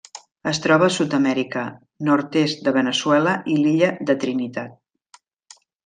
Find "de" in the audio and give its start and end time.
2.69-2.73, 4.11-4.17